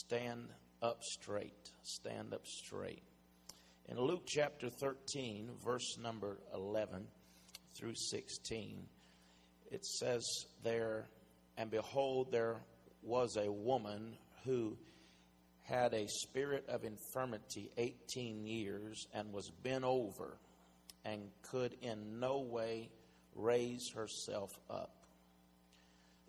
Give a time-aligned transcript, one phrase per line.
[0.00, 0.48] stand
[0.82, 1.70] up straight.
[1.82, 3.02] Stand up straight.
[3.88, 7.06] In Luke chapter 13, verse number 11
[7.78, 8.86] through 16,
[9.70, 10.24] it says
[10.62, 11.06] there,
[11.56, 12.56] And behold, there
[13.02, 14.76] was a woman who
[15.62, 20.38] had a spirit of infirmity 18 years and was bent over
[21.04, 22.88] and could in no way
[23.34, 24.94] raise herself up.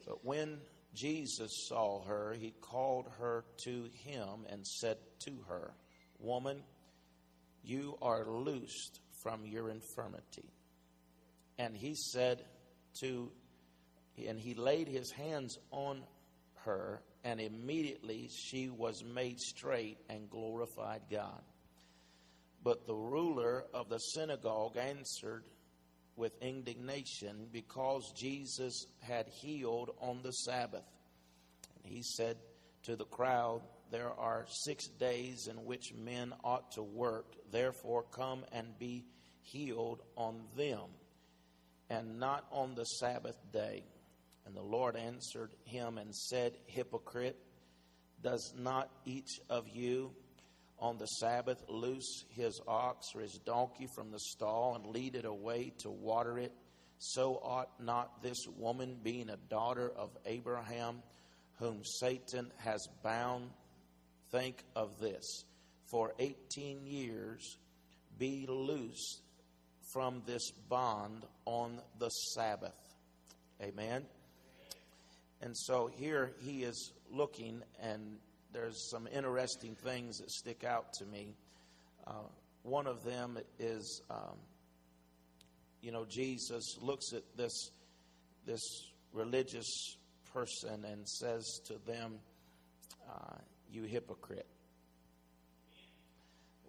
[0.05, 0.59] But when
[0.93, 5.73] Jesus saw her, he called her to him and said to her,
[6.19, 6.63] Woman,
[7.63, 10.49] you are loosed from your infirmity.
[11.59, 12.43] And he said
[13.01, 13.31] to,
[14.27, 16.03] and he laid his hands on
[16.65, 21.41] her, and immediately she was made straight and glorified God.
[22.63, 25.43] But the ruler of the synagogue answered
[26.17, 30.83] with indignation because Jesus had healed on the Sabbath.
[31.75, 32.37] And he said
[32.83, 38.43] to the crowd, There are six days in which men ought to work, therefore come
[38.51, 39.05] and be
[39.41, 40.89] healed on them,
[41.89, 43.83] and not on the Sabbath day.
[44.45, 47.37] And the Lord answered him and said, Hypocrite,
[48.23, 50.11] does not each of you
[50.79, 55.25] on the Sabbath loose his ox or his donkey from the stall and lead it
[55.25, 56.53] away to water it?
[56.99, 61.03] So ought not this woman, being a daughter of Abraham,
[61.59, 63.49] whom Satan has bound,
[64.31, 65.43] think of this.
[65.91, 67.57] For 18 years
[68.17, 69.21] be loose
[69.93, 72.75] from this bond on the Sabbath.
[73.61, 74.05] Amen.
[75.41, 78.17] And so here he is looking, and
[78.53, 81.35] there's some interesting things that stick out to me.
[82.05, 82.13] Uh,
[82.63, 84.37] one of them is, um,
[85.81, 87.71] you know, Jesus looks at this
[88.45, 88.61] this
[89.11, 89.97] religious
[90.33, 92.19] person and says to them,
[93.09, 93.35] uh,
[93.69, 94.47] "You hypocrite!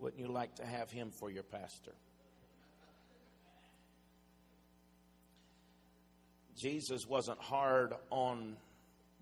[0.00, 1.94] Wouldn't you like to have him for your pastor?"
[6.56, 8.56] Jesus wasn't hard on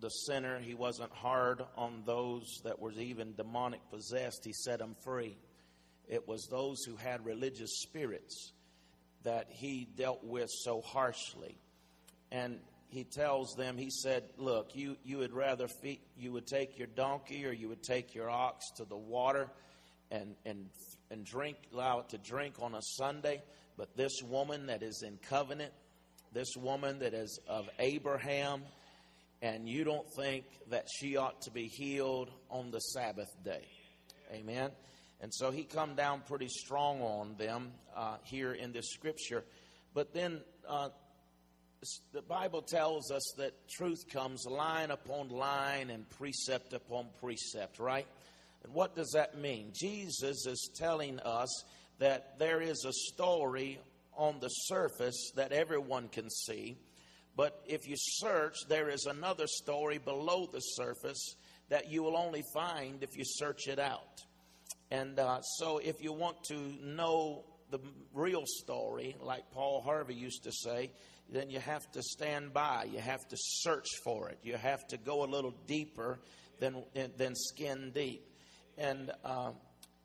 [0.01, 0.59] the sinner.
[0.59, 4.45] He wasn't hard on those that were even demonic possessed.
[4.45, 5.37] He set them free.
[6.09, 8.53] It was those who had religious spirits
[9.25, 11.59] that he dealt with so harshly.
[12.31, 16.79] And he tells them, he said, Look, you, you would rather feed, you would take
[16.79, 19.49] your donkey or you would take your ox to the water
[20.11, 20.67] and, and,
[21.11, 23.43] and drink, allow it to drink on a Sunday.
[23.77, 25.73] But this woman that is in covenant,
[26.33, 28.63] this woman that is of Abraham,
[29.55, 33.67] and you don't think that she ought to be healed on the Sabbath day.
[34.33, 34.71] Amen.
[35.21, 39.45] And so he come down pretty strong on them uh, here in this scripture.
[39.95, 40.89] But then uh,
[42.13, 48.07] the Bible tells us that truth comes line upon line and precept upon precept, right?
[48.65, 49.73] And what does that mean?
[49.75, 51.65] Jesus is telling us
[51.99, 53.79] that there is a story
[54.17, 56.77] on the surface that everyone can see
[57.37, 61.37] but if you search, there is another story below the surface
[61.69, 64.23] that you will only find if you search it out.
[64.91, 67.81] And uh, so, if you want to know the
[68.15, 70.93] real story, like Paul Harvey used to say,
[71.29, 72.87] then you have to stand by.
[72.91, 74.39] You have to search for it.
[74.43, 76.21] You have to go a little deeper
[76.61, 76.85] than
[77.19, 78.25] than skin deep.
[78.79, 79.51] And uh,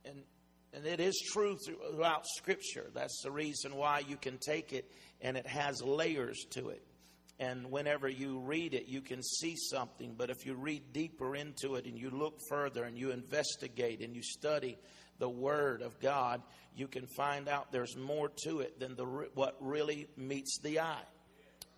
[0.03, 0.23] and
[0.73, 2.89] and it is true throughout Scripture.
[2.93, 4.89] That's the reason why you can take it,
[5.21, 6.81] and it has layers to it
[7.41, 10.13] and whenever you read it, you can see something.
[10.15, 14.15] But if you read deeper into it and you look further and you investigate and
[14.15, 14.77] you study
[15.17, 16.43] the Word of God,
[16.75, 21.01] you can find out there's more to it than the, what really meets the eye.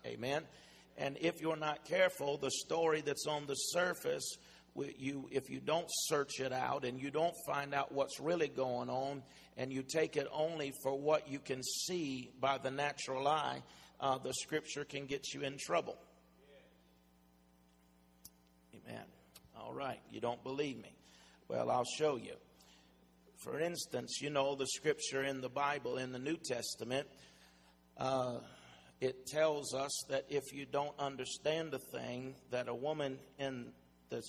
[0.04, 0.42] Amen.
[0.98, 4.36] And if you're not careful, the story that's on the surface,
[4.98, 8.90] you, if you don't search it out and you don't find out what's really going
[8.90, 9.22] on,
[9.56, 13.62] and you take it only for what you can see by the natural eye,
[14.04, 15.96] uh, the scripture can get you in trouble.
[18.74, 19.04] Amen.
[19.58, 20.00] All right.
[20.10, 20.94] You don't believe me?
[21.48, 22.34] Well, I'll show you.
[23.42, 27.06] For instance, you know the scripture in the Bible, in the New Testament,
[27.96, 28.40] uh,
[29.00, 33.72] it tells us that if you don't understand a thing, that a woman in
[34.10, 34.20] the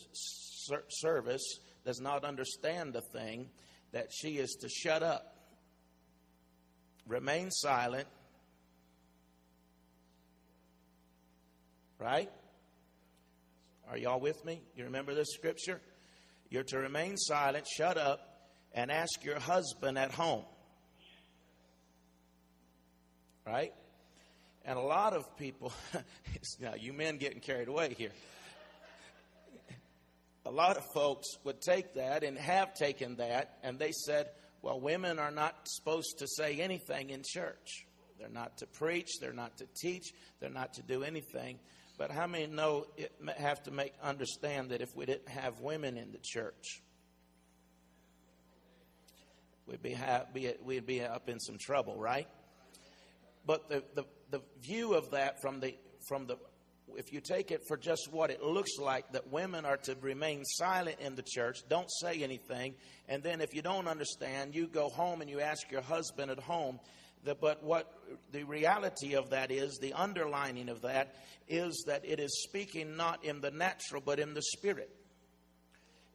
[0.90, 3.50] service does not understand a thing,
[3.92, 5.36] that she is to shut up,
[7.08, 8.08] remain silent,
[12.00, 12.30] Right?
[13.90, 14.62] Are y'all with me?
[14.76, 15.82] You remember this scripture?
[16.50, 18.20] You're to remain silent, shut up,
[18.74, 20.44] and ask your husband at home.
[23.46, 23.74] Right?
[24.66, 25.72] And a lot of people,
[26.60, 28.12] now you men getting carried away here.
[30.46, 34.30] a lot of folks would take that and have taken that, and they said,
[34.62, 37.86] well, women are not supposed to say anything in church.
[38.18, 41.60] They're not to preach, they're not to teach, they're not to do anything.
[41.98, 45.98] But how many know it have to make understand that if we didn't have women
[45.98, 46.82] in the church,
[49.66, 49.98] we'd be,
[50.34, 52.28] be we'd be up in some trouble, right?
[53.46, 55.76] But the, the, the view of that from the
[56.08, 56.38] from the
[56.98, 60.44] if you take it for just what it looks like, that women are to remain
[60.46, 62.76] silent in the church, don't say anything,
[63.08, 66.40] and then if you don't understand, you go home and you ask your husband at
[66.40, 66.80] home.
[67.24, 67.92] The, but what
[68.32, 71.16] the reality of that is, the underlining of that
[71.48, 74.90] is that it is speaking not in the natural, but in the spirit.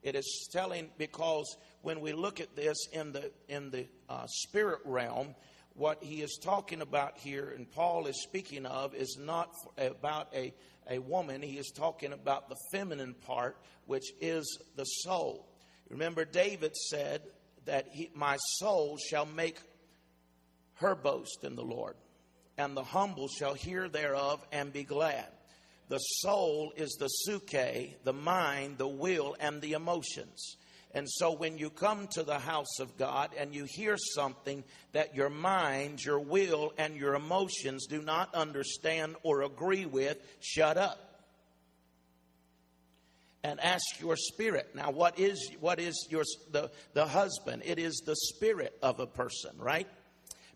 [0.03, 4.81] It is telling because when we look at this in the in the uh, spirit
[4.85, 5.35] realm,
[5.75, 10.53] what he is talking about here and Paul is speaking of is not about a,
[10.89, 11.43] a woman.
[11.43, 13.57] He is talking about the feminine part,
[13.87, 15.47] which is the soul.
[15.89, 17.23] Remember, David said
[17.67, 19.59] that he, my soul shall make
[20.81, 21.95] her boast in the Lord,
[22.59, 25.29] and the humble shall hear thereof and be glad.
[25.89, 30.57] The soul is the psuche, the mind, the will, and the emotions.
[30.93, 35.15] And so when you come to the house of God and you hear something that
[35.15, 41.07] your mind, your will, and your emotions do not understand or agree with, shut up.
[43.43, 44.75] And ask your spirit.
[44.75, 47.63] Now, what is what is your the, the husband?
[47.65, 49.89] It is the spirit of a person, right?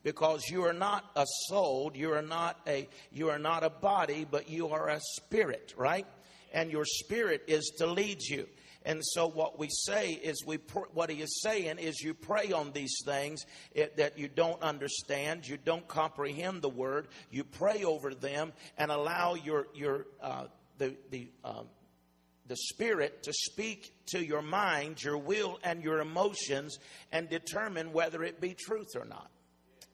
[0.05, 4.25] Because you are not a soul, you are not a you are not a body,
[4.31, 6.07] but you are a spirit, right?
[6.53, 8.47] And your spirit is to lead you.
[8.85, 12.53] And so, what we say is, we pr- what he is saying is, you pray
[12.53, 17.85] on these things it, that you don't understand, you don't comprehend the word, you pray
[17.85, 20.45] over them, and allow your your uh,
[20.77, 21.67] the the um,
[22.47, 26.77] the Spirit to speak to your mind, your will, and your emotions,
[27.11, 29.31] and determine whether it be truth or not,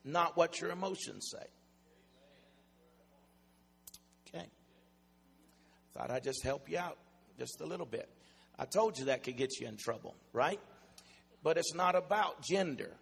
[0.05, 1.47] not what your emotions say.
[4.29, 4.47] Okay.
[5.95, 6.99] Thought I'd just help you out
[7.39, 8.09] just a little bit.
[8.59, 10.61] I told you that could get you in trouble, right?
[11.43, 12.93] But it's not about gender.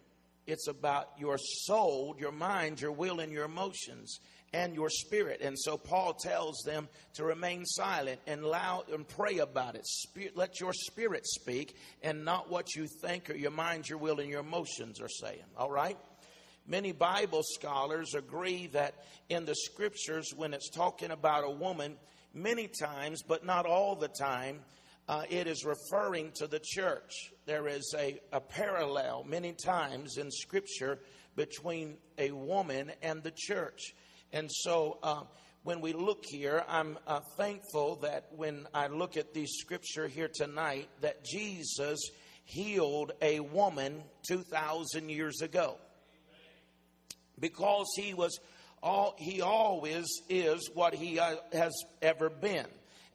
[0.47, 4.19] It's about your soul, your mind, your will, and your emotions,
[4.53, 5.41] and your spirit.
[5.41, 9.85] And so Paul tells them to remain silent and loud and pray about it.
[9.85, 14.19] Spirit, let your spirit speak, and not what you think or your mind, your will,
[14.19, 15.43] and your emotions are saying.
[15.55, 15.97] All right?
[16.69, 18.93] Many Bible scholars agree that
[19.27, 21.97] in the scriptures, when it's talking about a woman,
[22.31, 24.59] many times, but not all the time,
[25.07, 27.33] uh, it is referring to the church.
[27.47, 30.99] There is a, a parallel many times in Scripture
[31.35, 33.95] between a woman and the church.
[34.31, 35.23] And so uh,
[35.63, 40.29] when we look here, I'm uh, thankful that when I look at the Scripture here
[40.31, 41.99] tonight, that Jesus
[42.43, 45.79] healed a woman 2,000 years ago.
[47.39, 48.39] Because he was
[48.81, 52.65] all, he always is what he uh, has ever been.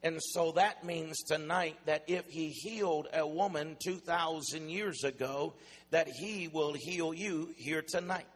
[0.03, 5.55] And so that means tonight that if he healed a woman 2,000 years ago,
[5.89, 8.27] that he will heal you here tonight.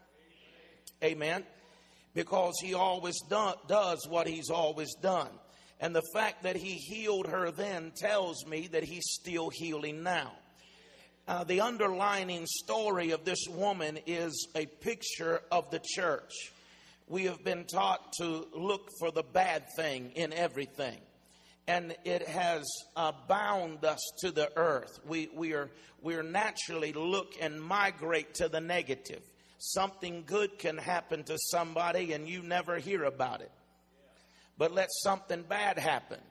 [1.04, 1.44] Amen.
[2.16, 5.30] Because he always do, does what he's always done.
[5.80, 10.32] And the fact that he healed her then tells me that he's still healing now.
[11.30, 16.32] Uh, the underlining story of this woman is a picture of the church.
[17.08, 20.98] We have been taught to look for the bad thing in everything
[21.68, 25.00] and it has uh, bound us to the earth.
[25.08, 25.70] We, we, are,
[26.02, 29.22] we are naturally look and migrate to the negative.
[29.60, 33.52] Something good can happen to somebody and you never hear about it.
[34.58, 36.22] But let something bad happen.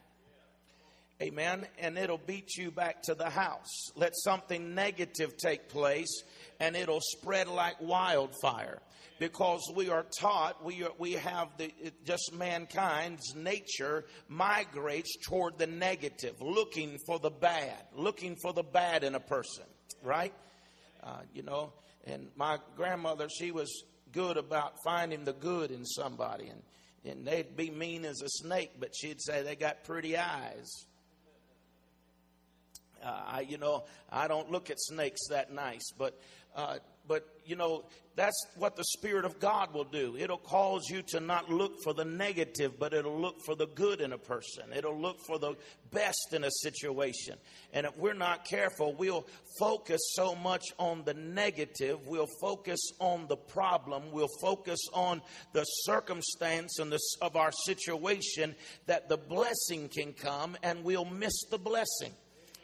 [1.20, 1.66] Amen.
[1.78, 3.90] And it'll beat you back to the house.
[3.96, 6.22] Let something negative take place
[6.60, 8.80] and it'll spread like wildfire
[9.18, 11.72] because we are taught we are, we have the
[12.04, 19.04] just mankind's nature migrates toward the negative, looking for the bad, looking for the bad
[19.04, 19.64] in a person,
[20.02, 20.32] right?
[21.02, 21.72] Uh, you know,
[22.04, 26.62] and my grandmother, she was good about finding the good in somebody, and
[27.04, 30.86] and they'd be mean as a snake, but she'd say they got pretty eyes.
[33.08, 36.18] I, you know, I don't look at snakes that nice, but
[36.54, 37.84] uh, but you know
[38.16, 40.16] that's what the spirit of god will do.
[40.18, 44.00] It'll cause you to not look for the negative but it'll look for the good
[44.00, 44.64] in a person.
[44.74, 45.54] It'll look for the
[45.90, 47.36] best in a situation.
[47.72, 49.26] And if we're not careful we'll
[49.58, 55.22] focus so much on the negative we'll focus on the problem we'll focus on
[55.52, 58.54] the circumstance and the, of our situation
[58.86, 62.12] that the blessing can come and we'll miss the blessing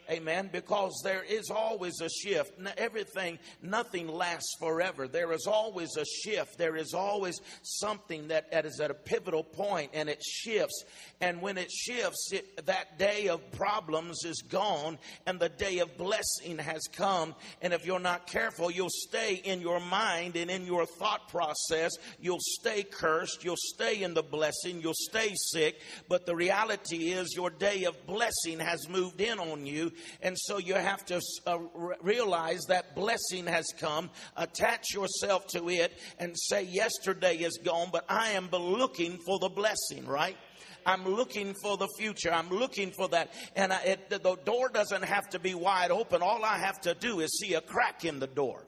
[0.09, 0.49] Amen.
[0.51, 2.53] Because there is always a shift.
[2.77, 5.07] Everything, nothing lasts forever.
[5.07, 6.57] There is always a shift.
[6.57, 10.83] There is always something that, that is at a pivotal point and it shifts.
[11.21, 15.97] And when it shifts, it, that day of problems is gone and the day of
[15.97, 17.33] blessing has come.
[17.61, 21.91] And if you're not careful, you'll stay in your mind and in your thought process.
[22.19, 23.43] You'll stay cursed.
[23.43, 24.81] You'll stay in the blessing.
[24.81, 25.81] You'll stay sick.
[26.07, 30.57] But the reality is your day of blessing has moved in on you and so
[30.57, 31.57] you have to uh,
[32.01, 38.05] realize that blessing has come, attach yourself to it, and say, Yesterday is gone, but
[38.09, 40.37] I am looking for the blessing, right?
[40.85, 42.31] I'm looking for the future.
[42.31, 43.33] I'm looking for that.
[43.55, 46.21] And I, it, the door doesn't have to be wide open.
[46.21, 48.65] All I have to do is see a crack in the door.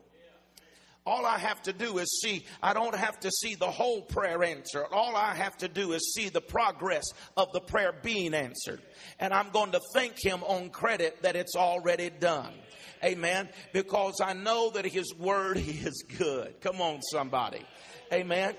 [1.08, 4.44] All I have to do is see, I don't have to see the whole prayer
[4.44, 4.88] answered.
[4.92, 7.06] All I have to do is see the progress
[7.38, 8.82] of the prayer being answered.
[9.18, 12.52] And I'm going to thank Him on credit that it's already done.
[13.06, 13.48] Amen.
[13.72, 16.60] Because I know that His Word is good.
[16.60, 17.62] Come on, somebody.
[18.12, 18.54] Amen.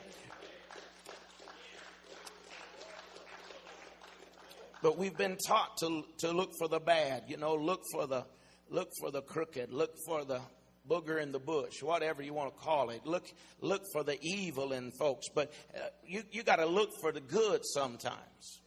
[4.83, 8.25] But we've been taught to, to look for the bad, you know, look for the
[8.71, 10.41] look for the crooked, look for the
[10.89, 13.05] booger in the bush, whatever you want to call it.
[13.05, 13.27] Look,
[13.61, 17.21] look for the evil in folks, but uh, you, you got to look for the
[17.21, 18.61] good sometimes.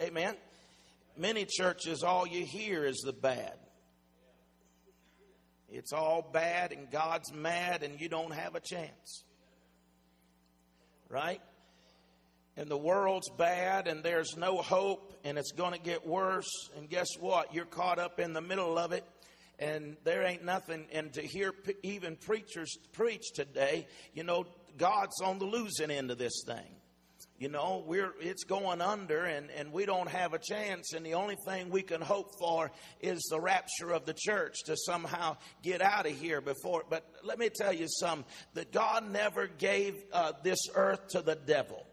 [0.00, 0.34] Amen.
[1.16, 3.54] Many churches, all you hear is the bad.
[5.68, 9.24] It's all bad and God's mad and you don't have a chance.
[11.08, 11.40] Right?
[12.56, 16.70] And the world's bad and there's no hope and it's going to get worse.
[16.76, 17.54] And guess what?
[17.54, 19.04] You're caught up in the middle of it
[19.58, 20.86] and there ain't nothing.
[20.92, 24.46] And to hear even preachers preach today, you know,
[24.76, 26.76] God's on the losing end of this thing.
[27.38, 31.14] You know, we're it's going under and, and we don't have a chance, and the
[31.14, 32.70] only thing we can hope for
[33.00, 36.84] is the rapture of the church to somehow get out of here before.
[36.88, 41.34] But let me tell you something that God never gave uh, this earth to the
[41.34, 41.86] devil.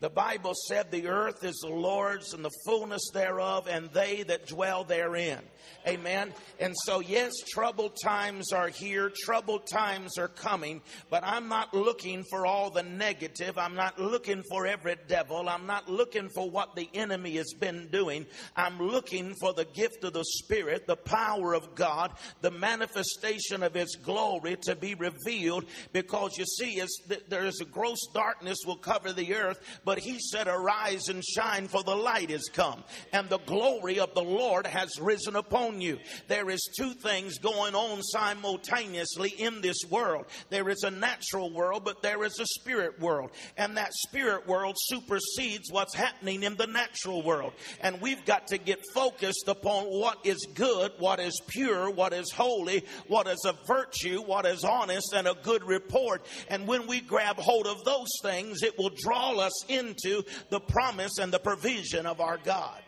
[0.00, 4.46] The Bible said the earth is the Lord's and the fullness thereof, and they that
[4.46, 5.40] dwell therein.
[5.86, 6.32] Amen.
[6.60, 12.24] And so, yes, troubled times are here, troubled times are coming, but I'm not looking
[12.30, 13.58] for all the negative.
[13.58, 15.48] I'm not looking for every devil.
[15.48, 18.26] I'm not looking for what the enemy has been doing.
[18.54, 23.74] I'm looking for the gift of the Spirit, the power of God, the manifestation of
[23.74, 26.80] His glory to be revealed because you see,
[27.28, 31.66] there is a gross darkness will cover the earth, but He said, Arise and shine,
[31.66, 35.98] for the light is come, and the glory of the Lord has risen upon you.
[36.26, 40.26] There is two things going on simultaneously in this world.
[40.50, 43.30] There is a natural world, but there is a spirit world.
[43.56, 47.54] And that spirit world supersedes what's happening in the natural world.
[47.80, 52.30] And we've got to get focused upon what is good, what is pure, what is
[52.30, 56.26] holy, what is a virtue, what is honest, and a good report.
[56.50, 61.18] And when we grab hold of those things, it will draw us into the promise
[61.18, 62.80] and the provision of our God.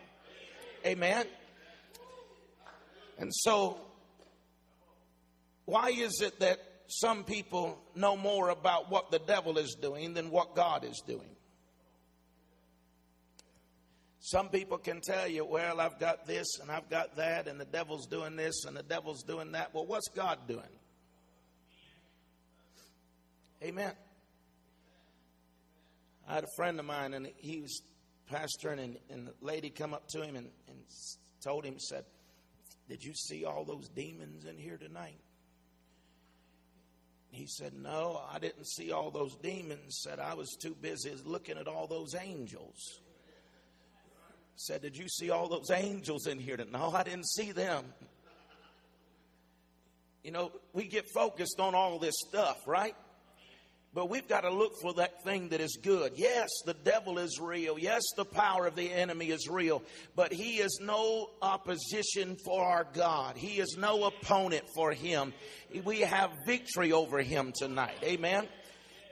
[0.85, 1.25] Amen.
[3.17, 3.77] And so,
[5.65, 10.31] why is it that some people know more about what the devil is doing than
[10.31, 11.35] what God is doing?
[14.19, 17.65] Some people can tell you, well, I've got this and I've got that, and the
[17.65, 19.73] devil's doing this and the devil's doing that.
[19.73, 20.61] Well, what's God doing?
[23.63, 23.93] Amen.
[26.31, 27.81] I had a friend of mine, and he was
[28.31, 30.77] pastoring, and, and the lady come up to him and, and
[31.43, 32.05] told him, said,
[32.87, 35.19] did you see all those demons in here tonight?
[37.31, 40.01] He said, No, I didn't see all those demons.
[40.03, 42.99] Said, I was too busy looking at all those angels.
[44.55, 46.73] Said, Did you see all those angels in here tonight?
[46.73, 47.85] No, I didn't see them.
[50.23, 52.95] You know, we get focused on all this stuff, right?
[53.93, 56.13] But we've got to look for that thing that is good.
[56.15, 57.77] Yes, the devil is real.
[57.77, 59.83] Yes, the power of the enemy is real.
[60.15, 63.35] But he is no opposition for our God.
[63.35, 65.33] He is no opponent for him.
[65.83, 67.97] We have victory over him tonight.
[68.03, 68.47] Amen.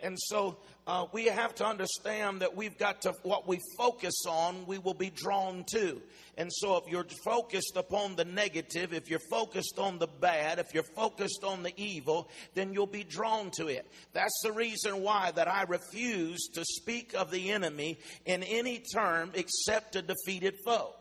[0.02, 0.58] And so
[0.90, 4.96] uh, we have to understand that we've got to, what we focus on, we will
[4.96, 6.02] be drawn to.
[6.36, 10.74] And so if you're focused upon the negative, if you're focused on the bad, if
[10.74, 13.86] you're focused on the evil, then you'll be drawn to it.
[14.14, 19.30] That's the reason why that I refuse to speak of the enemy in any term
[19.36, 20.96] except a defeated foe.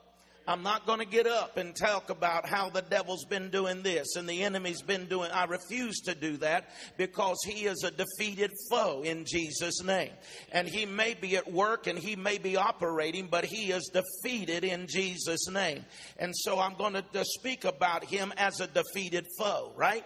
[0.48, 4.16] I'm not going to get up and talk about how the devil's been doing this
[4.16, 5.30] and the enemy's been doing.
[5.30, 10.10] I refuse to do that because he is a defeated foe in Jesus' name.
[10.50, 14.64] And he may be at work and he may be operating, but he is defeated
[14.64, 15.84] in Jesus' name.
[16.18, 20.04] And so I'm going to speak about him as a defeated foe, right?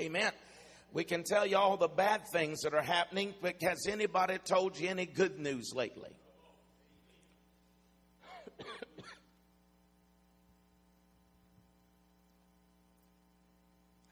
[0.00, 0.32] Amen.
[0.92, 4.76] We can tell you all the bad things that are happening, but has anybody told
[4.80, 6.10] you any good news lately?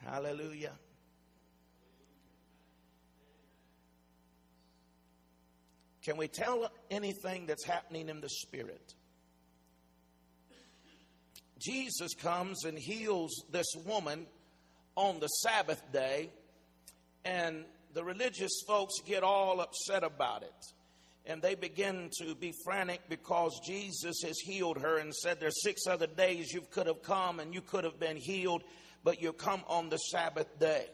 [0.05, 0.73] Hallelujah.
[6.05, 8.95] Can we tell anything that's happening in the spirit?
[11.61, 14.27] Jesus comes and heals this woman
[14.97, 16.31] on the Sabbath day
[17.25, 20.65] and the religious folks get all upset about it.
[21.25, 25.87] And they begin to be frantic because Jesus has healed her and said there's six
[25.87, 28.65] other days you could have come and you could have been healed,
[29.05, 30.87] but you come on the Sabbath day.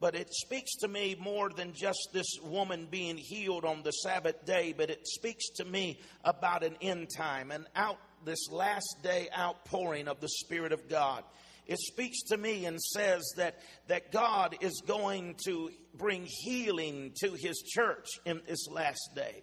[0.00, 4.44] But it speaks to me more than just this woman being healed on the Sabbath
[4.44, 9.28] day, but it speaks to me about an end time, and out this last day
[9.36, 11.24] outpouring of the Spirit of God
[11.66, 17.32] it speaks to me and says that, that God is going to bring healing to
[17.32, 19.42] his church in this last day.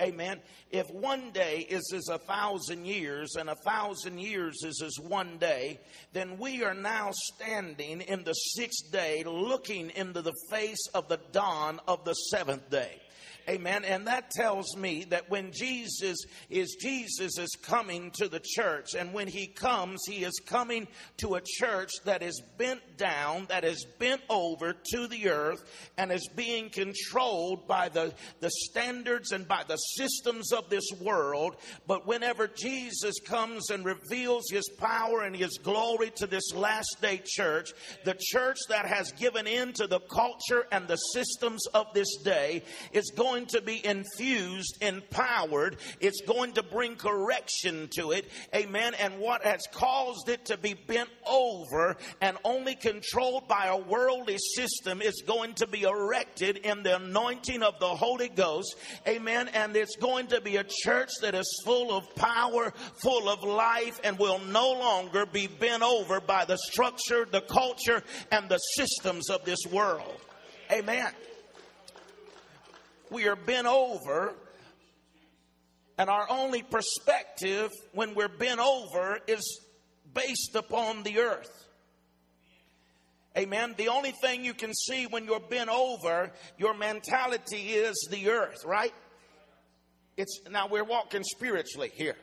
[0.00, 0.40] Amen.
[0.70, 5.38] If one day is as a thousand years and a thousand years is as one
[5.38, 5.80] day,
[6.12, 11.18] then we are now standing in the sixth day looking into the face of the
[11.32, 13.00] dawn of the seventh day.
[13.48, 13.84] Amen.
[13.84, 16.18] And that tells me that when Jesus
[16.50, 20.86] is Jesus is coming to the church, and when he comes, he is coming
[21.16, 25.64] to a church that is bent down, that is bent over to the earth,
[25.96, 31.56] and is being controlled by the, the standards and by the systems of this world.
[31.86, 37.22] But whenever Jesus comes and reveals his power and his glory to this last day
[37.24, 37.70] church,
[38.04, 42.62] the church that has given in to the culture and the systems of this day
[42.92, 45.76] is going to be infused, empowered.
[46.00, 48.28] It's going to bring correction to it.
[48.54, 48.94] Amen.
[48.94, 54.38] And what has caused it to be bent over and only controlled by a worldly
[54.56, 58.76] system is going to be erected in the anointing of the Holy Ghost.
[59.06, 59.48] Amen.
[59.48, 62.72] And it's going to be a church that is full of power,
[63.02, 68.02] full of life, and will no longer be bent over by the structure, the culture,
[68.30, 70.20] and the systems of this world.
[70.70, 71.12] Amen
[73.10, 74.34] we are bent over,
[75.96, 79.60] and our only perspective when we're bent over is
[80.12, 81.67] based upon the earth.
[83.38, 83.74] Amen.
[83.76, 88.64] The only thing you can see when you're bent over, your mentality is the earth,
[88.64, 88.92] right?
[90.16, 92.16] It's now we're walking spiritually here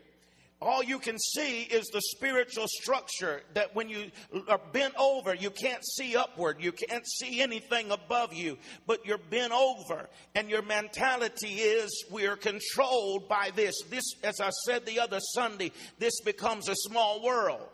[0.61, 4.11] all you can see is the spiritual structure that when you
[4.47, 6.57] are bent over, you can't see upward.
[6.59, 10.09] You can't see anything above you, but you're bent over.
[10.33, 13.75] And your mentality is we are controlled by this.
[13.89, 17.69] This, as I said the other Sunday, this becomes a small world.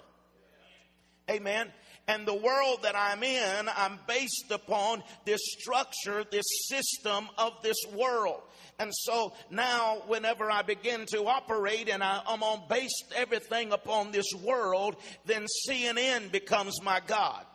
[1.30, 1.72] Amen.
[2.12, 7.78] And the world that I'm in, I'm based upon this structure, this system of this
[7.94, 8.42] world.
[8.80, 14.12] And so now, whenever I begin to operate and I, am on based everything upon
[14.12, 17.46] this world, then CNN becomes my God.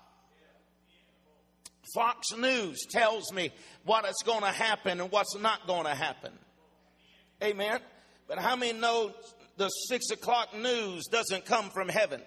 [1.94, 3.50] Fox News tells me
[3.84, 6.32] what is going to happen and what's not going to happen.
[7.44, 7.80] Amen.
[8.26, 9.12] But how many know
[9.58, 12.22] the six o'clock news doesn't come from heaven?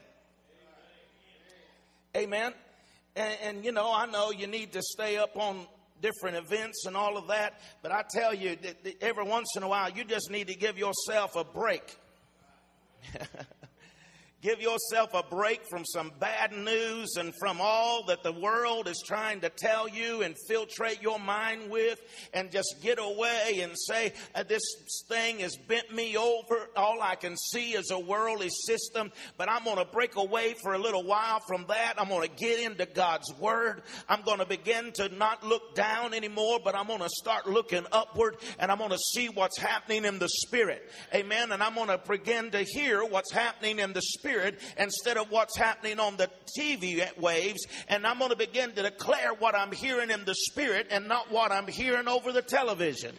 [2.15, 2.53] Amen.
[3.15, 5.67] And, and, you know, I know you need to stay up on
[6.01, 7.59] different events and all of that.
[7.81, 10.77] But I tell you, that every once in a while, you just need to give
[10.77, 11.83] yourself a break.
[14.41, 19.03] Give yourself a break from some bad news and from all that the world is
[19.05, 21.99] trying to tell you and filtrate your mind with,
[22.33, 24.61] and just get away and say, uh, This
[25.09, 26.69] thing has bent me over.
[26.77, 30.73] All I can see is a worldly system, but I'm going to break away for
[30.73, 31.95] a little while from that.
[31.97, 33.81] I'm going to get into God's Word.
[34.07, 37.85] I'm going to begin to not look down anymore, but I'm going to start looking
[37.91, 40.89] upward and I'm going to see what's happening in the Spirit.
[41.13, 41.51] Amen.
[41.51, 45.31] And I'm going to begin to hear what's happening in the Spirit Spirit instead of
[45.31, 47.65] what's happening on the TV waves.
[47.87, 51.31] And I'm going to begin to declare what I'm hearing in the Spirit and not
[51.31, 53.15] what I'm hearing over the television.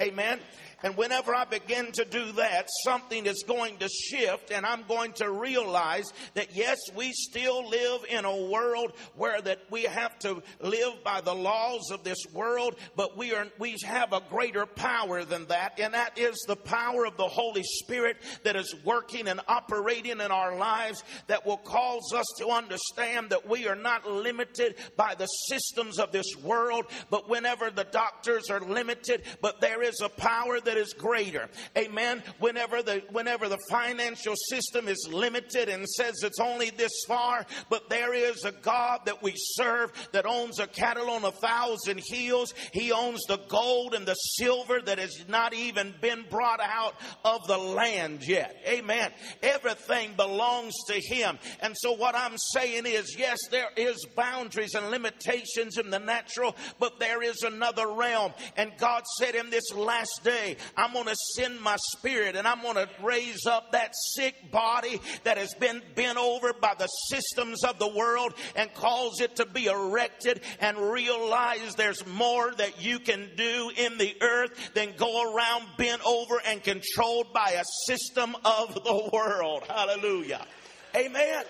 [0.00, 0.40] Amen.
[0.82, 5.12] And whenever I begin to do that, something is going to shift and I'm going
[5.14, 10.42] to realize that yes, we still live in a world where that we have to
[10.60, 15.24] live by the laws of this world, but we are, we have a greater power
[15.24, 15.78] than that.
[15.78, 20.20] And that is the power of the Holy Spirit that is working and operating in
[20.20, 25.26] our lives that will cause us to understand that we are not limited by the
[25.26, 30.60] systems of this world, but whenever the doctors are limited, but there is a power
[30.72, 31.50] that is greater.
[31.76, 32.22] Amen.
[32.38, 37.90] Whenever the whenever the financial system is limited and says it's only this far, but
[37.90, 42.54] there is a God that we serve that owns a cattle on a thousand hills.
[42.72, 47.46] He owns the gold and the silver that has not even been brought out of
[47.46, 48.56] the land yet.
[48.66, 49.12] Amen.
[49.42, 51.38] Everything belongs to him.
[51.60, 56.56] And so what I'm saying is, yes, there is boundaries and limitations in the natural,
[56.78, 58.32] but there is another realm.
[58.56, 62.62] And God said in this last day, I'm going to send my spirit and I'm
[62.62, 67.64] going to raise up that sick body that has been bent over by the systems
[67.64, 72.98] of the world and cause it to be erected and realize there's more that you
[72.98, 78.34] can do in the earth than go around bent over and controlled by a system
[78.44, 79.64] of the world.
[79.68, 80.46] Hallelujah.
[80.94, 81.44] Amen.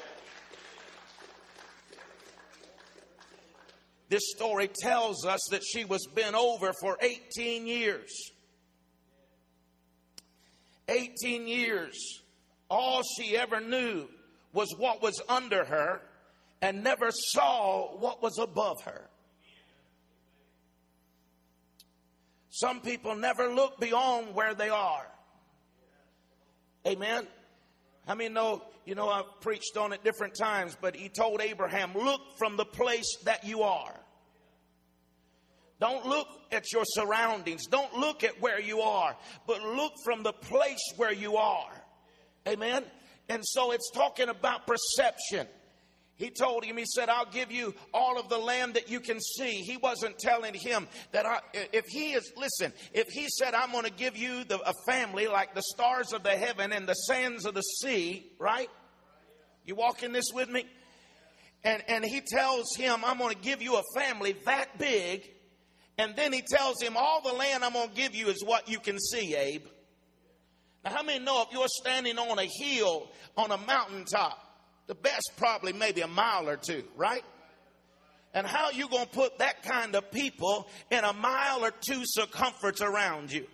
[4.13, 8.32] This story tells us that she was bent over for 18 years.
[10.89, 12.23] 18 years.
[12.69, 14.09] All she ever knew
[14.53, 16.01] was what was under her
[16.61, 19.09] and never saw what was above her.
[22.51, 25.07] Some people never look beyond where they are.
[26.87, 27.27] Amen.
[28.07, 31.93] I mean, know, you know, I've preached on it different times, but he told Abraham,
[31.95, 33.95] look from the place that you are.
[35.83, 37.67] Don't look at your surroundings.
[37.67, 39.17] Don't look at where you are,
[39.49, 41.73] but look from the place where you are.
[42.47, 42.85] Amen.
[43.29, 45.49] And so it's talking about perception.
[46.15, 49.19] He told him, he said, I'll give you all of the land that you can
[49.21, 49.55] see.
[49.63, 51.41] He wasn't telling him that I,
[51.73, 55.27] if he is, listen, if he said, I'm going to give you the, a family
[55.27, 58.71] like the stars of the heaven and the sands of the sea, right?
[59.65, 60.65] You walking this with me?
[61.65, 65.29] And, and he tells him, I'm going to give you a family that big
[65.99, 68.69] and then he tells him, All the land I'm going to give you is what
[68.69, 69.67] you can see, Abe.
[70.85, 74.39] Now, how many know if you're standing on a hill, on a mountaintop,
[74.87, 77.25] the best probably maybe a mile or two, right?
[78.35, 82.03] And how you going to put that kind of people in a mile or two
[82.05, 83.47] circumference around you?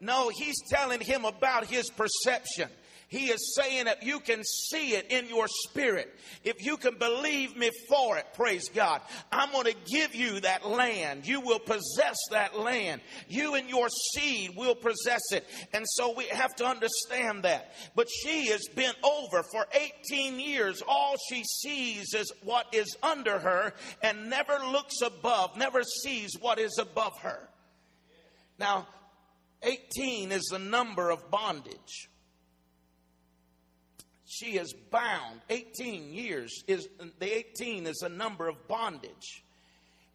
[0.00, 2.70] No, he's telling him about his perception.
[3.10, 6.14] He is saying that you can see it in your spirit.
[6.44, 9.02] If you can believe me for it, praise God.
[9.32, 11.26] I'm going to give you that land.
[11.26, 13.00] You will possess that land.
[13.26, 15.44] You and your seed will possess it.
[15.72, 17.74] And so we have to understand that.
[17.96, 19.66] But she has been over for
[20.08, 20.80] 18 years.
[20.86, 26.60] All she sees is what is under her and never looks above, never sees what
[26.60, 27.48] is above her.
[28.56, 28.86] Now,
[29.64, 32.08] 18 is the number of bondage
[34.30, 35.40] she is bound.
[35.50, 36.88] 18 years is
[37.18, 39.42] the 18 is a number of bondage.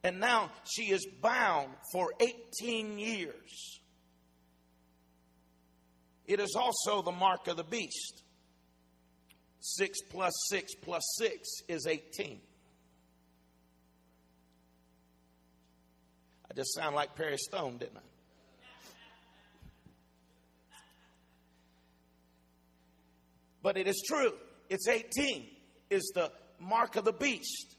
[0.06, 3.82] And now she is bound for 18 years.
[6.26, 8.24] It is also the mark of the beast.
[9.60, 12.40] 6 plus 6 plus 6 is 18
[16.48, 18.15] i just sound like perry stone didn't i
[23.66, 24.32] But it is true.
[24.70, 25.48] It's 18
[25.90, 27.76] is the mark of the beast.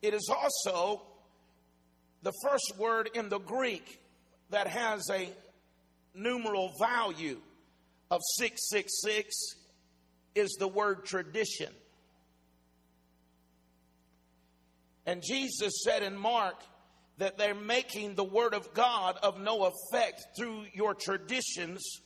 [0.00, 1.02] It is also
[2.22, 4.00] the first word in the Greek
[4.48, 5.28] that has a
[6.14, 7.38] numeral value
[8.10, 9.34] of 666
[10.34, 11.72] is the word tradition.
[15.04, 16.62] And Jesus said in Mark
[17.18, 22.00] that they're making the word of God of no effect through your traditions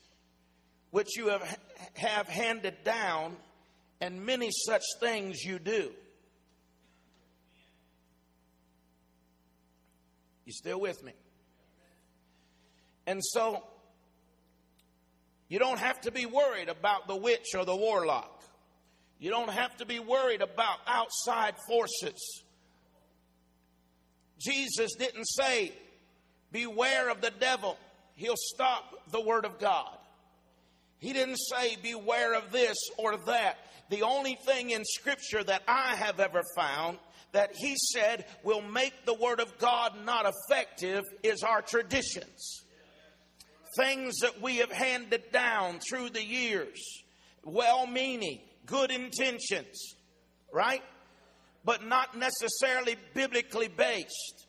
[0.90, 1.58] which you have,
[1.94, 3.36] have handed down,
[4.00, 5.90] and many such things you do.
[10.44, 11.12] You still with me?
[13.06, 13.62] And so,
[15.48, 18.42] you don't have to be worried about the witch or the warlock.
[19.18, 22.42] You don't have to be worried about outside forces.
[24.40, 25.72] Jesus didn't say,
[26.52, 27.76] Beware of the devil,
[28.14, 29.99] he'll stop the word of God.
[31.00, 33.58] He didn't say, beware of this or that.
[33.88, 36.98] The only thing in Scripture that I have ever found
[37.32, 42.64] that he said will make the Word of God not effective is our traditions.
[43.76, 46.80] Things that we have handed down through the years,
[47.44, 49.94] well meaning, good intentions,
[50.52, 50.82] right?
[51.64, 54.46] But not necessarily biblically based.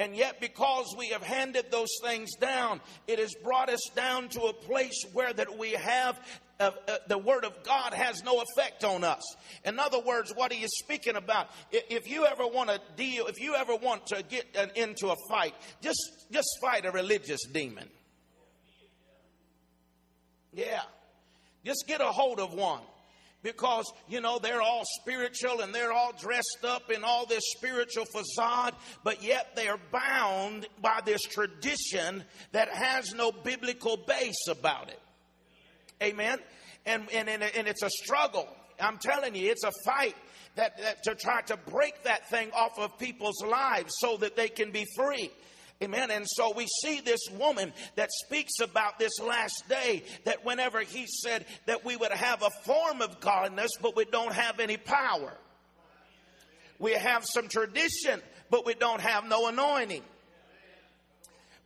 [0.00, 4.44] And yet, because we have handed those things down, it has brought us down to
[4.44, 6.18] a place where that we have
[6.58, 9.22] uh, uh, the word of God has no effect on us.
[9.62, 13.40] In other words, what he is speaking about, if you ever want to deal, if
[13.40, 17.88] you ever want to get an, into a fight, just just fight a religious demon.
[20.52, 20.80] Yeah,
[21.64, 22.82] just get a hold of one
[23.42, 28.04] because you know they're all spiritual and they're all dressed up in all this spiritual
[28.04, 28.74] facade
[29.04, 35.00] but yet they are bound by this tradition that has no biblical base about it.
[36.02, 36.38] Amen?
[36.86, 38.48] And and, and, and it's a struggle.
[38.80, 40.16] I'm telling you it's a fight
[40.56, 44.48] that, that to try to break that thing off of people's lives so that they
[44.48, 45.30] can be free
[45.82, 46.10] Amen.
[46.10, 51.06] And so we see this woman that speaks about this last day that whenever he
[51.06, 55.32] said that we would have a form of godliness, but we don't have any power.
[56.78, 60.02] We have some tradition, but we don't have no anointing.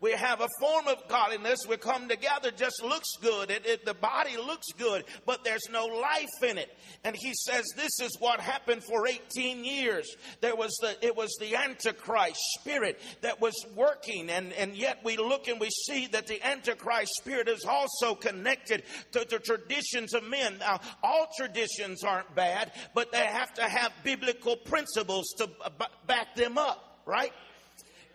[0.05, 1.61] We have a form of godliness.
[1.67, 3.51] We come together, just looks good.
[3.51, 6.69] It, it, the body looks good, but there's no life in it.
[7.05, 10.15] And he says this is what happened for 18 years.
[10.43, 14.29] There was the, it was the Antichrist spirit that was working.
[14.29, 18.83] And, and yet we look and we see that the Antichrist spirit is also connected
[19.13, 20.59] to the traditions of men.
[20.59, 25.49] Now, all traditions aren't bad, but they have to have biblical principles to
[26.07, 27.33] back them up, right?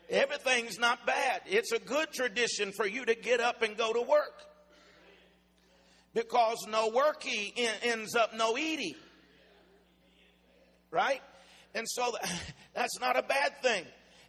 [0.10, 1.42] Everything's not bad.
[1.46, 4.44] It's a good tradition for you to get up and go to work.
[6.14, 8.96] Because no worky ends up no eating.
[10.90, 11.22] Right?
[11.76, 12.16] And so
[12.74, 13.86] that's not a bad thing.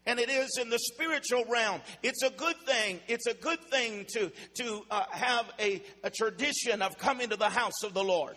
[0.06, 1.80] And it is in the spiritual realm.
[2.02, 3.00] It's a good thing.
[3.06, 7.50] It's a good thing to, to uh, have a, a tradition of coming to the
[7.50, 8.36] house of the Lord.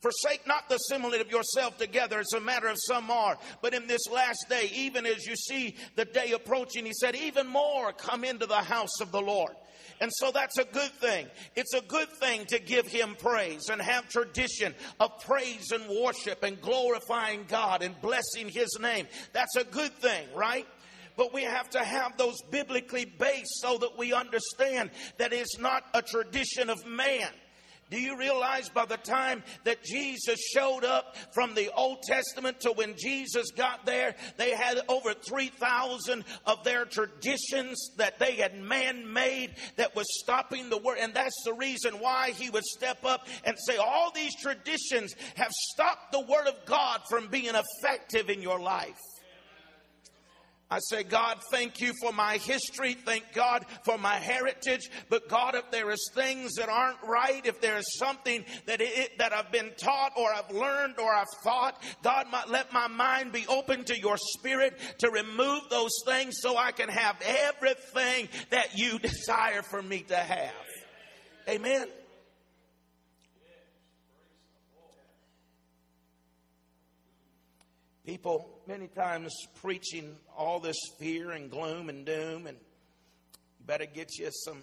[0.00, 2.20] Forsake not the assembling of yourself together.
[2.20, 3.38] It's a matter of some are.
[3.60, 7.46] But in this last day, even as you see the day approaching, he said, even
[7.46, 9.52] more come into the house of the Lord.
[10.00, 11.26] And so that's a good thing.
[11.54, 16.42] It's a good thing to give him praise and have tradition of praise and worship
[16.42, 19.06] and glorifying God and blessing his name.
[19.34, 20.66] That's a good thing, right?
[21.16, 25.84] but we have to have those biblically based so that we understand that it's not
[25.92, 27.28] a tradition of man.
[27.90, 32.72] Do you realize by the time that Jesus showed up from the Old Testament to
[32.72, 39.12] when Jesus got there, they had over 3,000 of their traditions that they had man
[39.12, 40.98] made that was stopping the word.
[41.00, 45.50] And that's the reason why he would step up and say, All these traditions have
[45.50, 48.98] stopped the word of God from being effective in your life.
[50.70, 52.94] I say, God, thank you for my history.
[52.94, 54.88] Thank God for my heritage.
[55.08, 59.18] But God, if there is things that aren't right, if there is something that it,
[59.18, 63.32] that I've been taught or I've learned or I've thought, God, my, let my mind
[63.32, 68.78] be open to your spirit to remove those things so I can have everything that
[68.78, 70.52] you desire for me to have.
[71.48, 71.88] Amen.
[78.06, 82.56] People many times preaching all this fear and gloom and doom, and
[83.58, 84.62] you better get you some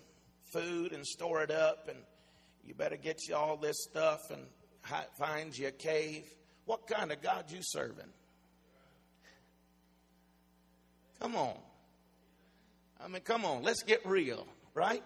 [0.54, 1.98] food and store it up, and
[2.66, 4.42] you better get you all this stuff and
[5.20, 6.24] find you a cave.
[6.64, 8.08] What kind of God you serving?
[11.20, 11.58] Come on.
[13.04, 15.04] I mean, come on, let's get real, right?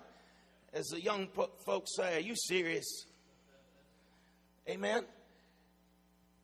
[0.74, 1.28] As the young
[1.66, 3.08] folks say, are you serious?
[4.70, 5.06] Amen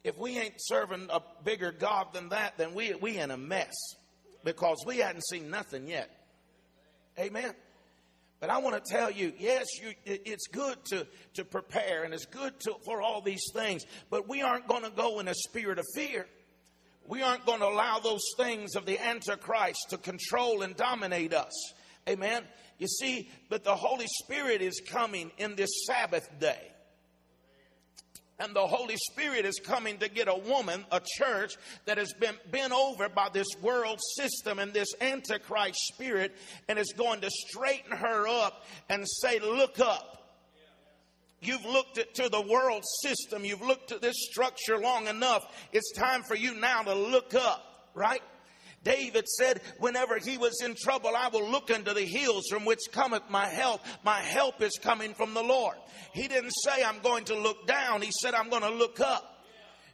[0.03, 3.75] if we ain't serving a bigger God than that, then we we in a mess
[4.43, 6.09] because we hadn't seen nothing yet.
[7.19, 7.53] Amen.
[8.39, 12.25] But I want to tell you, yes, you, it's good to, to prepare and it's
[12.25, 15.79] good to, for all these things, but we aren't going to go in a spirit
[15.79, 16.27] of fear.
[17.07, 21.73] We aren't going to allow those things of the Antichrist to control and dominate us.
[22.07, 22.43] Amen.
[22.77, 26.71] You see, but the Holy Spirit is coming in this Sabbath day.
[28.39, 32.35] And the Holy Spirit is coming to get a woman, a church that has been
[32.51, 36.35] bent over by this world system and this antichrist spirit
[36.67, 40.17] and is going to straighten her up and say, look up.
[41.41, 43.43] You've looked at, to the world system.
[43.43, 45.45] You've looked at this structure long enough.
[45.71, 48.21] It's time for you now to look up, right?
[48.83, 52.79] David said, whenever he was in trouble, I will look unto the hills from which
[52.91, 53.81] cometh my help.
[54.03, 55.75] My help is coming from the Lord.
[56.13, 58.01] He didn't say, I'm going to look down.
[58.01, 59.45] He said, I'm going to look up.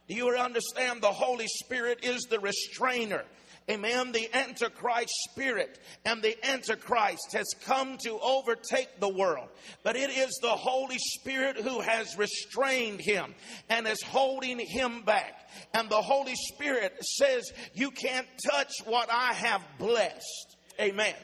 [0.06, 1.02] Do you understand?
[1.02, 3.24] The Holy Spirit is the restrainer.
[3.70, 4.12] Amen.
[4.12, 9.48] The Antichrist spirit and the Antichrist has come to overtake the world.
[9.82, 13.34] But it is the Holy Spirit who has restrained him
[13.70, 15.43] and is holding him back.
[15.72, 20.56] And the Holy Spirit says, You can't touch what I have blessed.
[20.80, 21.14] Amen.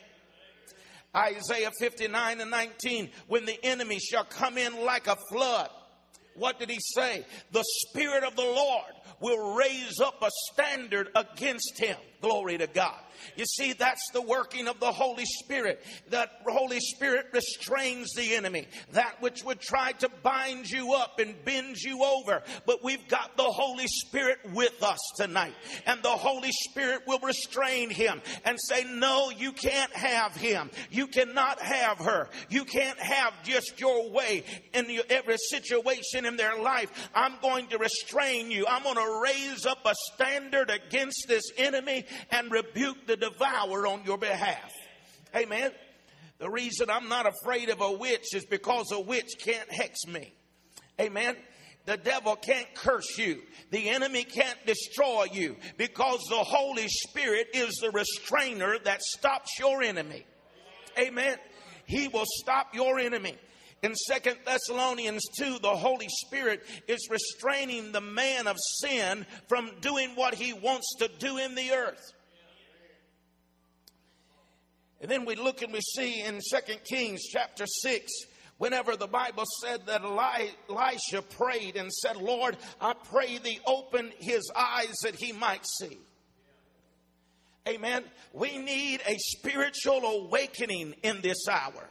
[1.15, 5.69] Isaiah 59 and 19, when the enemy shall come in like a flood.
[6.35, 7.25] What did he say?
[7.53, 11.97] The Spirit of the Lord will raise up a standard against him.
[12.21, 12.99] Glory to God.
[13.37, 15.83] You see, that's the working of the Holy Spirit.
[16.11, 21.35] That Holy Spirit restrains the enemy, that which would try to bind you up and
[21.45, 22.43] bend you over.
[22.67, 25.55] But we've got the Holy Spirit with us tonight.
[25.87, 30.71] And the Holy Spirit will restrain him and say, No, you can't have him.
[30.91, 32.29] You cannot have her.
[32.49, 36.91] You can't have just your way in every situation in their life.
[37.15, 38.67] I'm going to restrain you.
[38.69, 44.05] I'm going to raise up a standard against this enemy and rebuke the devourer on
[44.05, 44.73] your behalf.
[45.35, 45.73] Amen.
[46.39, 50.33] The reason I'm not afraid of a witch is because a witch can't hex me.
[51.01, 51.37] Amen.
[51.87, 53.43] The devil can't curse you.
[53.71, 59.83] The enemy can't destroy you because the Holy Spirit is the restrainer that stops your
[59.83, 60.25] enemy.
[60.97, 61.37] Amen.
[61.87, 63.37] He will stop your enemy.
[63.83, 70.11] In Second Thessalonians 2, the Holy Spirit is restraining the man of sin from doing
[70.15, 72.13] what he wants to do in the earth.
[75.01, 78.13] And then we look and we see in Second Kings chapter 6,
[78.59, 84.51] whenever the Bible said that Elisha prayed and said, Lord, I pray thee open his
[84.55, 85.99] eyes that he might see.
[87.67, 88.05] Amen.
[88.33, 91.89] We need a spiritual awakening in this hour.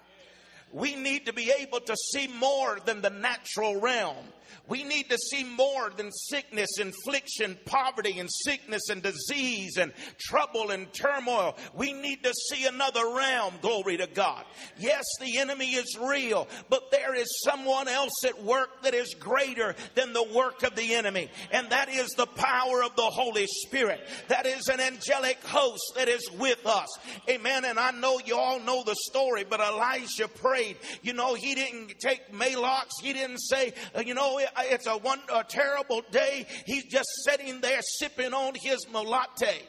[0.72, 4.26] We need to be able to see more than the natural realm.
[4.68, 10.72] We need to see more than sickness, infliction, poverty, and sickness and disease and trouble
[10.72, 11.58] and turmoil.
[11.74, 13.56] We need to see another realm.
[13.62, 14.46] Glory to God.
[14.78, 19.76] Yes, the enemy is real, but there is someone else at work that is greater
[19.96, 24.02] than the work of the enemy, and that is the power of the Holy Spirit.
[24.28, 26.88] That is an angelic host that is with us.
[27.30, 27.66] Amen.
[27.66, 30.78] And I know you all know the story, but Elijah prayed.
[31.02, 32.88] You know, he didn't take Maalox.
[33.02, 36.46] He didn't say, uh, you know, Uh, it's a one a terrible day.
[36.66, 39.62] He's just sitting there sipping on his latte.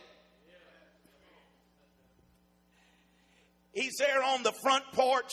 [3.72, 5.32] He's there on the front porch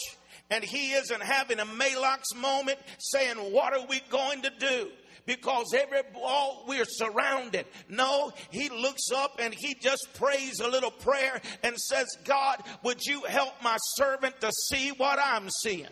[0.50, 4.90] and he isn't having a Maalox moment saying, What are we going to do?
[5.26, 7.66] Because every all we're surrounded.
[7.90, 13.04] No, he looks up and he just prays a little prayer and says, God, would
[13.04, 15.90] you help my servant to see what I'm seeing?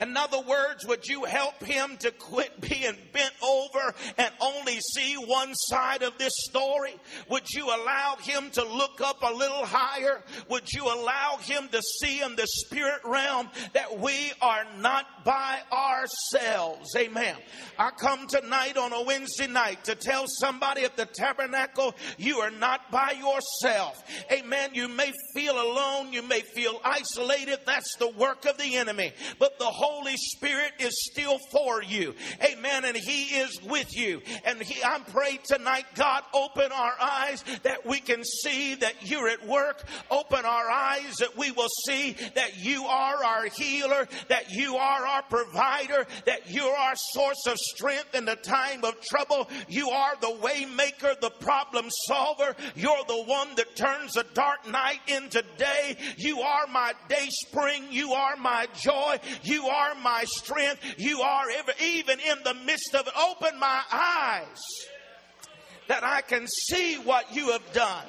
[0.00, 5.14] In other words, would you help him to quit being bent over and only see
[5.14, 6.94] one side of this story?
[7.28, 10.22] Would you allow him to look up a little higher?
[10.48, 15.58] Would you allow him to see in the spirit realm that we are not by
[15.70, 16.96] ourselves?
[16.96, 17.36] Amen.
[17.78, 22.50] I come tonight on a Wednesday night to tell somebody at the tabernacle you are
[22.50, 24.02] not by yourself.
[24.32, 24.70] Amen.
[24.72, 26.12] You may feel alone.
[26.12, 27.58] You may feel isolated.
[27.66, 29.12] That's the work of the enemy.
[29.38, 32.14] But the whole Holy Spirit is still for you.
[32.42, 32.84] Amen.
[32.84, 34.22] And He is with you.
[34.44, 35.04] And he, I'm
[35.44, 39.82] tonight, God, open our eyes that we can see that you're at work.
[40.10, 45.06] Open our eyes that we will see that you are our healer, that you are
[45.06, 49.48] our provider, that you're our source of strength in the time of trouble.
[49.68, 52.54] You are the way maker, the problem solver.
[52.76, 55.96] You're the one that turns a dark night into day.
[56.16, 57.86] You are my day spring.
[57.90, 59.18] You are my joy.
[59.42, 60.82] You are are my strength.
[60.98, 63.12] You are ever, even in the midst of it.
[63.18, 64.62] Open my eyes
[65.88, 68.06] that I can see what you have done.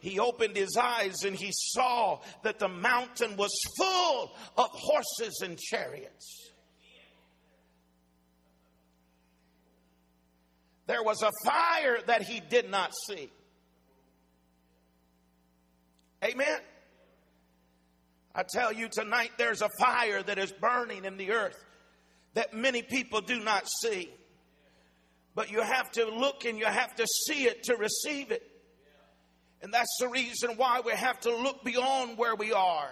[0.00, 5.58] He opened his eyes and he saw that the mountain was full of horses and
[5.58, 6.52] chariots.
[10.86, 13.32] There was a fire that he did not see.
[16.24, 16.58] Amen.
[18.34, 21.62] I tell you tonight, there's a fire that is burning in the earth
[22.34, 24.10] that many people do not see.
[25.34, 28.42] But you have to look and you have to see it to receive it.
[29.62, 32.90] And that's the reason why we have to look beyond where we are.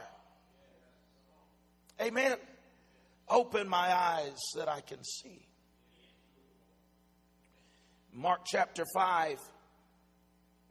[2.01, 2.37] Amen.
[3.29, 5.47] Open my eyes that I can see.
[8.13, 9.39] Mark chapter 5,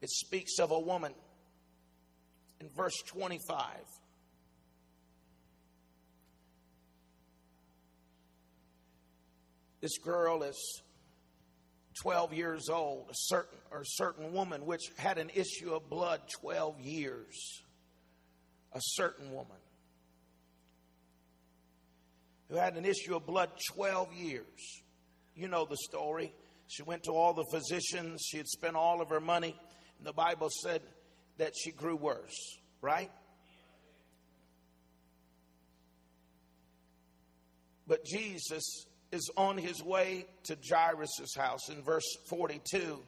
[0.01, 1.13] it speaks of a woman
[2.75, 3.57] verse 25.
[9.81, 10.81] This girl is
[12.01, 16.21] 12 years old, a certain or a certain woman which had an issue of blood
[16.39, 17.61] 12 years.
[18.73, 19.57] A certain woman
[22.49, 24.83] who had an issue of blood 12 years.
[25.35, 26.33] You know the story.
[26.67, 29.55] She went to all the physicians, she had spent all of her money,
[29.97, 30.81] and the Bible said
[31.37, 33.11] that she grew worse, right?
[37.87, 41.69] But Jesus is on his way to Jairus' house.
[41.69, 42.99] In verse 42,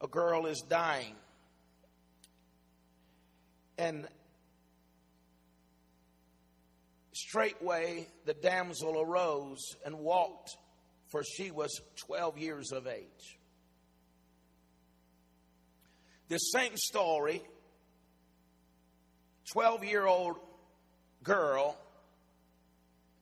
[0.00, 1.14] a girl is dying.
[3.78, 4.06] And
[7.12, 10.50] straightway the damsel arose and walked,
[11.08, 13.37] for she was 12 years of age.
[16.28, 17.42] This same story
[19.52, 20.36] 12 year old
[21.22, 21.76] girl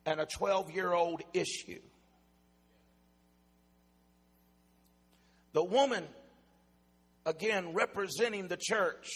[0.04, 1.80] and a 12 year old issue.
[5.52, 6.04] The woman,
[7.24, 9.08] again representing the church,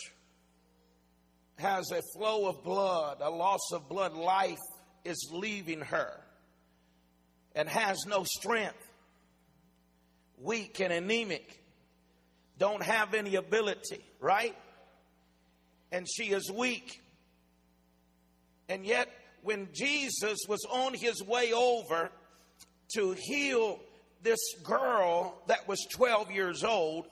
[1.59, 4.15] has a flow of blood, a loss of blood.
[4.15, 4.59] Life
[5.05, 6.13] is leaving her
[7.55, 8.91] and has no strength,
[10.39, 11.60] weak and anemic,
[12.61, 14.55] don't have any ability, right?
[15.91, 17.03] And she is weak.
[18.69, 19.09] And yet,
[19.43, 22.11] when Jesus was on his way over
[22.95, 23.81] to heal
[24.23, 27.07] this girl that was 12 years old,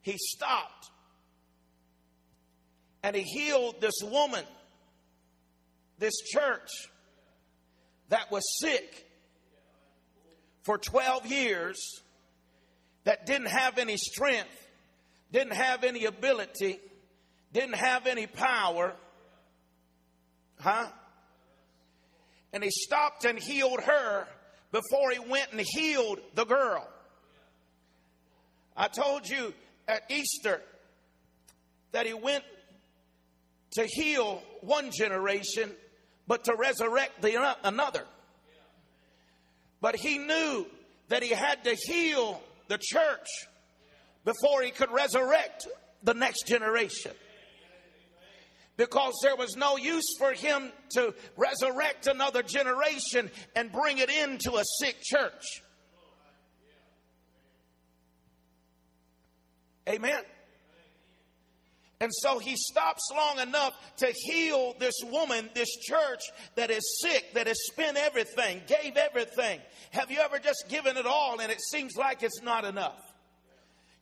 [0.00, 0.90] he stopped
[3.02, 4.44] and he healed this woman,
[5.98, 6.70] this church
[8.10, 9.06] that was sick
[10.62, 11.76] for 12 years,
[13.04, 14.67] that didn't have any strength,
[15.32, 16.78] didn't have any ability,
[17.52, 18.94] didn't have any power.
[20.60, 20.86] Huh?
[22.52, 24.26] and he stopped and healed her
[24.72, 26.86] before he went and healed the girl.
[28.76, 29.52] I told you
[29.86, 30.62] at Easter
[31.92, 32.44] that he went
[33.72, 35.70] to heal one generation,
[36.26, 38.04] but to resurrect the another.
[39.80, 40.66] But he knew
[41.08, 43.26] that he had to heal the church
[44.24, 45.68] before he could resurrect
[46.02, 47.12] the next generation
[48.78, 54.56] because there was no use for him to resurrect another generation and bring it into
[54.56, 55.62] a sick church.
[59.88, 60.22] Amen.
[62.00, 66.20] And so he stops long enough to heal this woman, this church
[66.54, 69.60] that is sick, that has spent everything, gave everything.
[69.90, 73.07] Have you ever just given it all and it seems like it's not enough?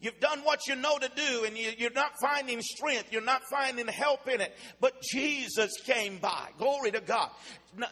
[0.01, 3.13] You've done what you know to do and you, are not finding strength.
[3.13, 4.55] You're not finding help in it.
[4.81, 6.49] But Jesus came by.
[6.59, 7.31] Glory to God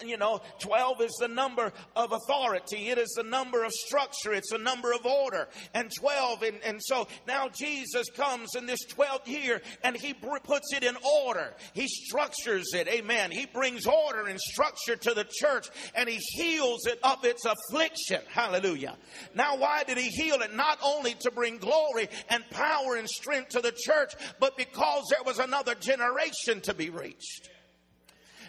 [0.04, 2.88] you know, 12 is the number of authority.
[2.88, 4.32] It is the number of structure.
[4.32, 5.48] It's a number of order.
[5.74, 10.72] And 12, and, and so now Jesus comes in this 12th year and he puts
[10.72, 11.54] it in order.
[11.72, 12.88] He structures it.
[12.88, 13.30] Amen.
[13.30, 18.20] He brings order and structure to the church and he heals it of its affliction.
[18.28, 18.96] Hallelujah.
[19.34, 20.54] Now, why did he heal it?
[20.54, 25.22] Not only to bring glory and power and strength to the church, but because there
[25.24, 27.50] was another generation to be reached.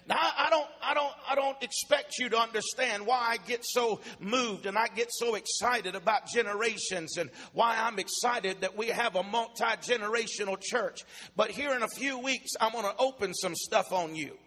[0.07, 4.01] Now, I don't, I don't, I don't expect you to understand why I get so
[4.19, 9.15] moved and I get so excited about generations and why I'm excited that we have
[9.15, 11.03] a multi generational church.
[11.35, 14.37] But here in a few weeks, I'm going to open some stuff on you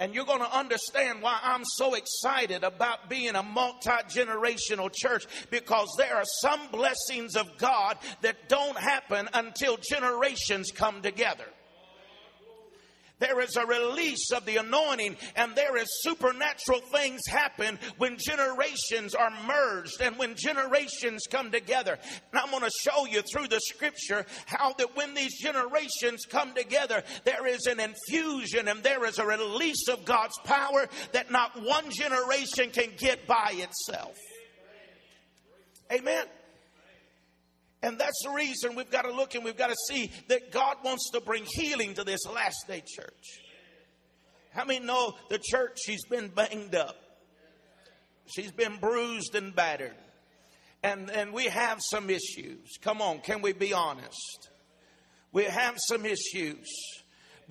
[0.00, 5.26] and you're going to understand why I'm so excited about being a multi generational church
[5.50, 11.44] because there are some blessings of God that don't happen until generations come together.
[13.20, 19.14] There is a release of the anointing and there is supernatural things happen when generations
[19.14, 21.98] are merged and when generations come together.
[22.32, 26.54] And I'm going to show you through the scripture how that when these generations come
[26.54, 31.62] together, there is an infusion and there is a release of God's power that not
[31.62, 34.16] one generation can get by itself.
[35.92, 36.24] Amen.
[37.82, 40.76] And that's the reason we've got to look and we've got to see that God
[40.84, 43.40] wants to bring healing to this last day church.
[44.52, 46.96] How many know the church, she's been banged up?
[48.26, 49.94] She's been bruised and battered.
[50.82, 52.78] And, and we have some issues.
[52.80, 54.50] Come on, can we be honest?
[55.32, 56.68] We have some issues.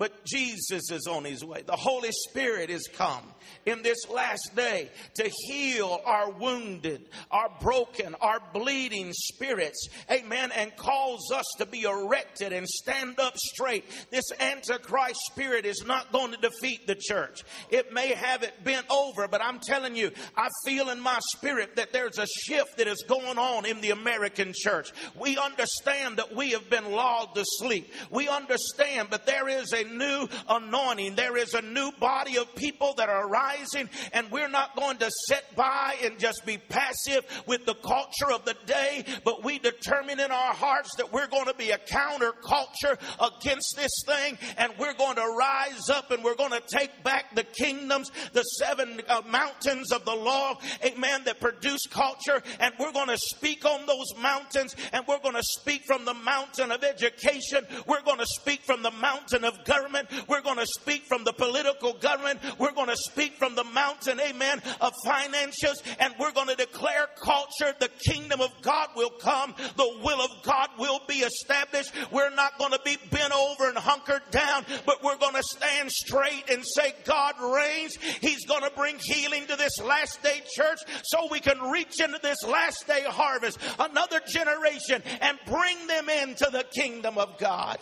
[0.00, 1.60] But Jesus is on his way.
[1.60, 3.22] The Holy Spirit is come
[3.66, 9.88] in this last day to heal our wounded, our broken, our bleeding spirits.
[10.10, 10.52] Amen.
[10.56, 13.84] And calls us to be erected and stand up straight.
[14.10, 17.42] This Antichrist spirit is not going to defeat the church.
[17.68, 21.76] It may have it bent over, but I'm telling you, I feel in my spirit
[21.76, 24.92] that there's a shift that is going on in the American church.
[25.14, 27.92] We understand that we have been lulled to sleep.
[28.10, 31.14] We understand, but there is a new anointing.
[31.14, 35.10] There is a new body of people that are rising, and we're not going to
[35.28, 40.20] sit by and just be passive with the culture of the day, but we determine
[40.20, 44.72] in our hearts that we're going to be a counter culture against this thing, and
[44.78, 49.00] we're going to rise up and we're going to take back the kingdoms, the seven
[49.08, 53.86] uh, mountains of the law, amen, that produce culture, and we're going to speak on
[53.86, 58.26] those mountains, and we're going to speak from the mountain of education, we're going to
[58.26, 62.72] speak from the mountain of government, we're going to speak from the political government, we're
[62.72, 67.72] going to speak from the mountain, amen, of finances, and we're going to declare culture,
[67.78, 71.92] the kingdom of God will come, the will of God will be established.
[72.10, 75.90] We're not going to be bent over and hunkered down, but we're going to stand
[75.90, 77.96] straight and say, God reigns.
[78.20, 82.18] He's going to bring healing to this last day church so we can reach into
[82.22, 87.78] this last day harvest, another generation, and bring them into the kingdom of God.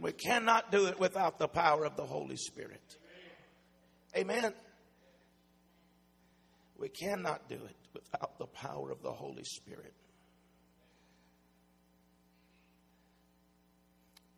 [0.00, 2.96] We cannot do it without the power of the Holy Spirit.
[4.16, 4.52] Amen.
[6.78, 9.94] We cannot do it without the power of the Holy Spirit.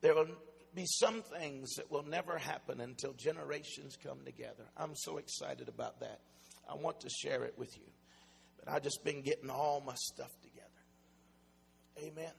[0.03, 0.29] There will
[0.75, 4.65] be some things that will never happen until generations come together.
[4.77, 6.21] I'm so excited about that.
[6.71, 7.87] I want to share it with you.
[8.59, 10.67] But I've just been getting all my stuff together.
[11.99, 12.33] Amen.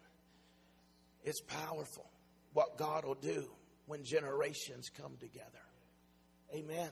[1.24, 2.10] It's powerful
[2.58, 3.48] what God will do
[3.86, 5.62] when generations come together.
[6.56, 6.90] Amen.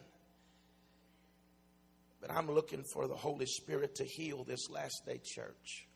[2.21, 5.87] But I'm looking for the Holy Spirit to heal this last day church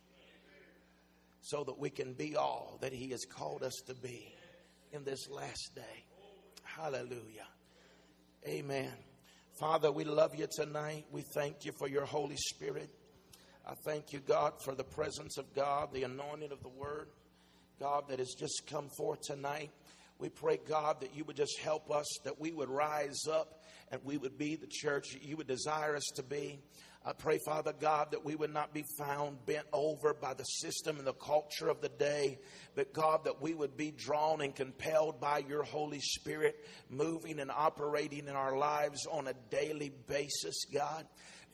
[1.42, 4.34] so that we can be all that He has called us to be
[4.92, 6.04] in this last day.
[6.64, 7.46] Hallelujah.
[8.48, 8.92] Amen.
[9.60, 11.06] Father, we love you tonight.
[11.12, 12.90] We thank you for your Holy Spirit.
[13.68, 17.10] I thank you, God, for the presence of God, the anointing of the Word,
[17.80, 19.72] God, that has just come forth tonight.
[20.18, 24.02] We pray, God, that you would just help us, that we would rise up and
[24.04, 26.60] we would be the church that you would desire us to be.
[27.06, 30.98] I pray, Father God, that we would not be found bent over by the system
[30.98, 32.40] and the culture of the day,
[32.76, 37.50] but God, that we would be drawn and compelled by your Holy Spirit, moving and
[37.50, 41.06] operating in our lives on a daily basis, God.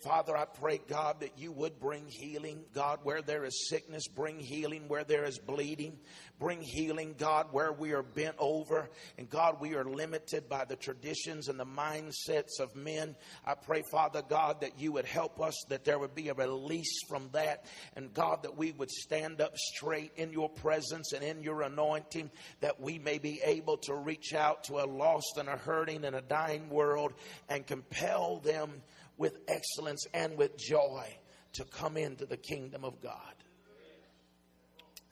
[0.03, 2.65] Father, I pray, God, that you would bring healing.
[2.73, 4.87] God, where there is sickness, bring healing.
[4.87, 5.97] Where there is bleeding,
[6.39, 7.15] bring healing.
[7.17, 8.89] God, where we are bent over.
[9.17, 13.15] And God, we are limited by the traditions and the mindsets of men.
[13.45, 16.99] I pray, Father God, that you would help us, that there would be a release
[17.07, 17.65] from that.
[17.95, 22.29] And God, that we would stand up straight in your presence and in your anointing,
[22.59, 26.15] that we may be able to reach out to a lost and a hurting and
[26.15, 27.13] a dying world
[27.49, 28.81] and compel them
[29.17, 31.05] with excellence and with joy
[31.53, 33.33] to come into the kingdom of God.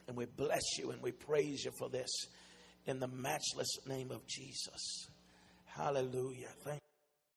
[0.06, 2.10] And we bless you and we praise you for this
[2.86, 5.08] in the matchless name of Jesus.
[5.64, 6.50] Hallelujah.
[6.64, 6.83] Thank